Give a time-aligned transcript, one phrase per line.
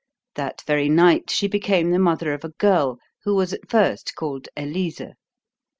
[0.33, 4.49] That very night she became the mother of a girl, who was at first called
[4.57, 5.01] Elise.